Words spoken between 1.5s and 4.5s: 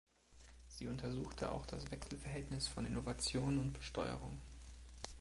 auch das Wechselverhältnis von Innovation und Besteuerung.